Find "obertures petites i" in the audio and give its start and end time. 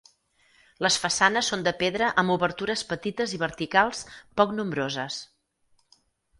2.37-3.43